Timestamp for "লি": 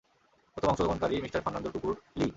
2.17-2.27